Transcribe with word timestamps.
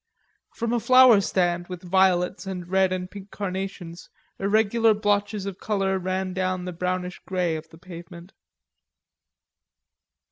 From 0.55 0.73
a 0.73 0.79
flower 0.79 1.21
stand 1.21 1.67
with 1.67 1.83
violets 1.83 2.47
and 2.47 2.67
red 2.67 2.91
and 2.91 3.07
pink 3.11 3.29
carnations 3.29 4.09
irregular 4.39 4.95
blotches 4.95 5.45
of 5.45 5.59
color 5.59 5.99
ran 5.99 6.33
down 6.33 6.61
into 6.61 6.71
the 6.71 6.77
brownish 6.79 7.21
grey 7.27 7.55
of 7.55 7.69
the 7.69 7.77
pavement. 7.77 8.33